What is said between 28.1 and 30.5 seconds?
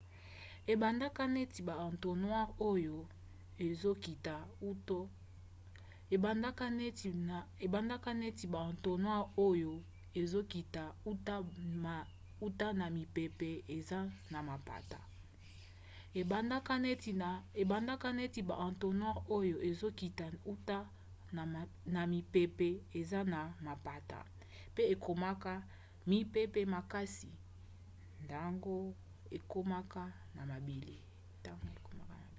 ntango ekomaka na